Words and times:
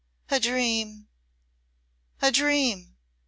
a 0.31 0.39
dream! 0.39 1.07
a 2.23 2.31
dream!" 2.31 2.95